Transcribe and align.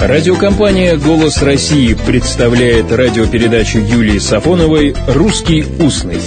Радиокомпания 0.00 0.96
«Голос 0.98 1.40
России» 1.40 1.94
представляет 1.94 2.92
радиопередачу 2.92 3.78
Юлии 3.78 4.18
Сафоновой 4.18 4.94
«Русский 5.08 5.64
устный». 5.80 6.20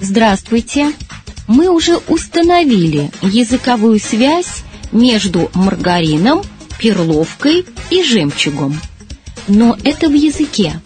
Здравствуйте! 0.00 0.92
Мы 1.46 1.68
уже 1.68 1.98
установили 2.08 3.12
языковую 3.22 4.00
связь 4.00 4.64
между 4.90 5.50
маргарином, 5.54 6.42
перловкой 6.80 7.64
и 7.90 8.02
жемчугом. 8.02 8.80
Но 9.46 9.76
это 9.84 10.08
в 10.08 10.14
языке. 10.14 10.80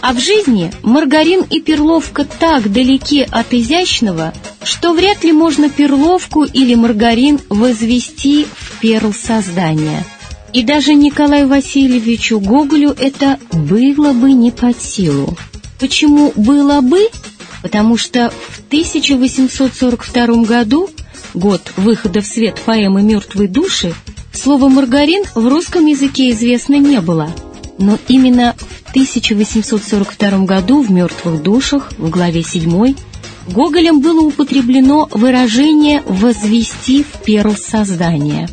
А 0.00 0.12
в 0.12 0.20
жизни 0.20 0.72
маргарин 0.82 1.42
и 1.50 1.60
перловка 1.60 2.24
так 2.24 2.70
далеки 2.72 3.26
от 3.28 3.52
изящного, 3.52 4.32
что 4.62 4.92
вряд 4.92 5.24
ли 5.24 5.32
можно 5.32 5.68
перловку 5.68 6.44
или 6.44 6.74
маргарин 6.76 7.40
возвести 7.48 8.46
в 8.56 8.67
перл 8.80 9.12
создания. 9.12 10.04
И 10.52 10.62
даже 10.62 10.94
Николаю 10.94 11.48
Васильевичу 11.48 12.40
Гоголю 12.40 12.94
это 12.98 13.38
было 13.52 14.12
бы 14.12 14.32
не 14.32 14.50
под 14.50 14.80
силу. 14.80 15.36
Почему 15.78 16.32
было 16.36 16.80
бы? 16.80 17.08
Потому 17.62 17.96
что 17.96 18.30
в 18.30 18.60
1842 18.68 20.44
году, 20.44 20.88
год 21.34 21.72
выхода 21.76 22.20
в 22.20 22.26
свет 22.26 22.58
поэмы 22.64 23.02
«Мертвые 23.02 23.48
души», 23.48 23.92
слово 24.32 24.68
«маргарин» 24.68 25.24
в 25.34 25.46
русском 25.46 25.86
языке 25.86 26.30
известно 26.30 26.76
не 26.76 27.00
было. 27.00 27.30
Но 27.78 27.98
именно 28.08 28.56
в 28.58 28.90
1842 28.90 30.38
году 30.44 30.82
в 30.82 30.90
«Мертвых 30.90 31.42
душах» 31.42 31.92
в 31.98 32.08
главе 32.08 32.42
7 32.42 32.94
Гоголем 33.48 34.00
было 34.00 34.20
употреблено 34.20 35.08
выражение 35.10 36.02
«возвести 36.06 37.02
в 37.02 37.22
перл 37.24 37.54
создания». 37.56 38.48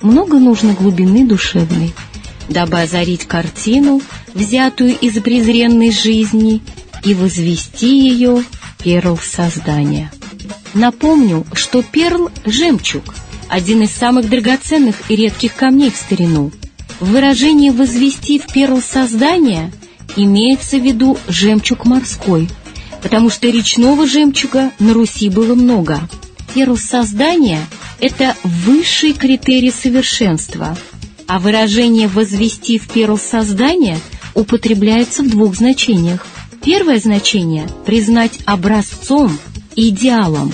Много 0.00 0.38
нужно 0.38 0.74
глубины 0.74 1.26
душевной, 1.26 1.92
дабы 2.48 2.80
озарить 2.80 3.26
картину, 3.26 4.00
взятую 4.34 4.96
из 4.98 5.20
презренной 5.20 5.90
жизни, 5.90 6.60
и 7.04 7.14
возвести 7.14 8.08
ее 8.08 8.42
перл 8.82 9.16
создания. 9.18 10.10
Напомню, 10.74 11.46
что 11.52 11.82
перл– 11.82 12.30
жемчуг, 12.44 13.14
один 13.48 13.82
из 13.82 13.92
самых 13.92 14.28
драгоценных 14.28 15.10
и 15.10 15.16
редких 15.16 15.54
камней 15.54 15.90
в 15.90 15.96
старину. 15.96 16.50
В 17.00 17.10
выражении 17.12 17.70
«возвести 17.70 18.38
в 18.38 18.46
перл 18.52 18.82
создания» 18.82 19.72
имеется 20.16 20.78
в 20.78 20.84
виду 20.84 21.16
жемчуг 21.28 21.84
морской– 21.84 22.48
потому 23.02 23.30
что 23.30 23.48
речного 23.48 24.06
жемчуга 24.06 24.72
на 24.78 24.92
Руси 24.94 25.28
было 25.28 25.54
много. 25.54 26.00
Перл 26.54 26.76
создания– 26.76 27.60
это 28.00 28.36
высший 28.44 29.12
критерий 29.12 29.70
совершенства, 29.70 30.76
а 31.26 31.38
выражение 31.38 32.08
«возвести 32.08 32.78
в 32.78 32.88
перл 32.88 33.18
создания» 33.18 33.98
употребляется 34.34 35.22
в 35.22 35.30
двух 35.30 35.56
значениях. 35.56 36.26
Первое 36.64 36.98
значение– 36.98 37.68
признать 37.86 38.38
образцом, 38.44 39.38
идеалом, 39.74 40.52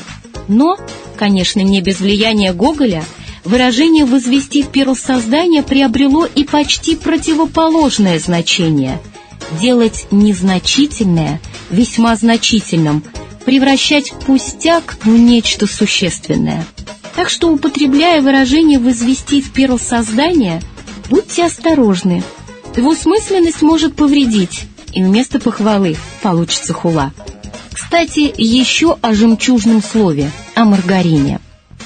но, 0.49 0.77
конечно, 1.17 1.61
не 1.61 1.81
без 1.81 2.01
влияния 2.01 2.53
Гоголя, 2.53 3.05
выражение 3.45 4.05
«возвести 4.05 4.63
в 4.63 4.69
перл 4.69 4.97
создания» 4.97 5.63
приобрело 5.63 6.27
и 6.27 6.45
почти 6.45 6.97
противоположное 6.97 8.19
значение– 8.19 9.01
делать 9.61 10.07
незначительное– 10.11 11.41
весьма 11.71 12.17
значительным, 12.17 13.03
превращать 13.45 14.13
пустяк 14.27 14.97
в 15.03 15.09
нечто 15.09 15.67
существенное. 15.67 16.65
Так 17.17 17.29
что, 17.29 17.53
употребляя 17.53 18.21
выражение 18.21 18.79
«возвести 18.79 19.41
в 19.41 19.53
перл 19.53 19.79
создания», 19.79 20.61
будьте 21.11 21.45
осторожны. 21.45 22.23
Двусмысленность 22.75 23.63
может 23.63 23.95
повредить, 23.95 24.63
и 24.93 25.03
вместо 25.03 25.39
похвалы 25.39 25.97
получится 26.23 26.73
хула. 26.73 27.13
Кстати, 27.73 28.33
еще 28.37 28.97
о 29.01 29.15
жемчужном 29.15 29.83
слове, 29.83 30.31
о 30.55 30.65
маргарине. 30.65 31.41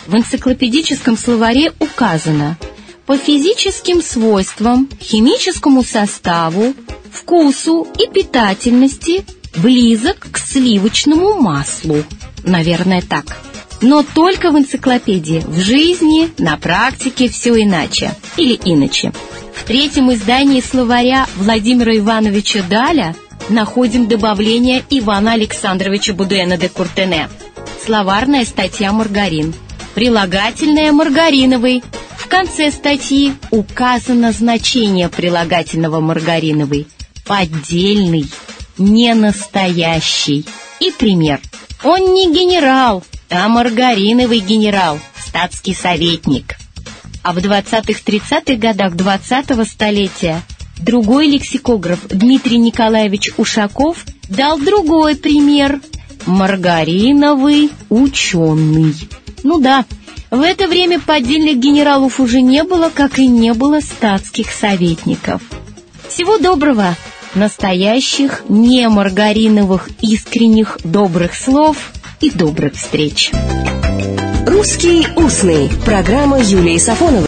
В 0.07 0.15
энциклопедическом 0.15 1.19
словаре 1.19 1.73
указано 1.79 2.57
по 3.05 3.17
физическим 3.17 4.03
свойствам, 4.03 4.89
химическому 5.01 5.83
составу, 5.83 6.75
вкусу 7.11 7.87
и 7.99 8.11
питательности 8.11 9.25
близок 9.57 10.29
к 10.31 10.39
сливочному 10.39 11.41
маслу. 11.41 12.05
Наверное, 12.45 13.03
так. 13.03 13.39
Но 13.81 14.03
только 14.03 14.51
в 14.51 14.59
энциклопедии. 14.59 15.43
В 15.47 15.59
жизни, 15.61 16.31
на 16.39 16.57
практике 16.57 17.29
все 17.29 17.63
иначе. 17.63 18.15
Или 18.37 18.59
иначе. 18.65 19.13
В 19.55 19.65
третьем 19.65 20.13
издании 20.13 20.61
словаря 20.61 21.27
Владимира 21.37 21.97
Ивановича 21.97 22.63
Даля 22.69 23.15
находим 23.49 24.09
добавление 24.09 24.85
Ивана 24.91 25.33
Александровича 25.33 26.13
Будуэна 26.13 26.57
де 26.57 26.69
Куртене. 26.69 27.29
Словарная 27.85 28.45
статья 28.45 28.93
«Маргарин». 28.93 29.55
Прилагательное 29.95 30.93
«маргариновый». 30.93 31.83
В 32.17 32.27
конце 32.29 32.71
статьи 32.71 33.35
указано 33.51 34.33
значение 34.33 35.09
прилагательного 35.09 36.01
«маргариновый». 36.01 36.87
Поддельный 37.25 38.27
не 38.77 39.15
настоящий. 39.15 40.45
И 40.81 40.91
пример. 40.91 41.41
Он 41.85 42.13
не 42.13 42.33
генерал, 42.33 43.05
а 43.31 43.49
маргариновый 43.49 44.41
генерал, 44.41 44.99
статский 45.19 45.75
советник. 45.75 46.57
А 47.23 47.33
в 47.33 47.39
20-30-х 47.39 48.55
годах 48.57 48.95
20-го 48.95 49.65
столетия 49.65 50.43
другой 50.79 51.29
лексикограф 51.29 52.01
Дмитрий 52.09 52.59
Николаевич 52.59 53.31
Ушаков 53.37 54.05
дал 54.29 54.59
другой 54.59 55.17
пример. 55.17 55.81
Маргариновый 56.27 57.71
ученый. 57.89 58.95
Ну 59.45 59.61
да, 59.61 59.87
в 60.31 60.43
это 60.43 60.67
время 60.67 61.01
поддельных 61.01 61.59
генералов 61.59 62.21
уже 62.21 62.43
не 62.43 62.65
было, 62.65 62.91
как 62.93 63.19
и 63.19 63.27
не 63.27 63.55
было 63.55 63.81
статских 63.81 64.51
советников. 64.51 65.43
Всего 66.09 66.39
доброго! 66.39 66.97
настоящих, 67.35 68.45
не 68.49 68.89
маргариновых, 68.89 69.91
искренних, 70.01 70.79
добрых 70.83 71.35
слов 71.35 71.93
и 72.21 72.31
добрых 72.31 72.75
встреч. 72.75 73.33
«Русский 74.47 75.07
устный»– 75.17 75.71
программа 75.85 76.39
Юлии 76.39 76.79
Сафоновой. 76.79 77.27